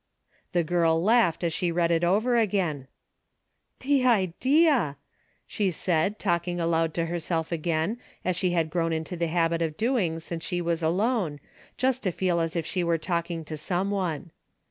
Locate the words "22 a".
3.81-3.85